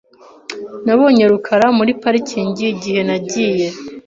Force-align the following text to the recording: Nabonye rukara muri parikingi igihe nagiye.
Nabonye 0.85 1.23
rukara 1.31 1.67
muri 1.77 1.91
parikingi 2.01 2.65
igihe 2.73 3.01
nagiye. 3.07 3.67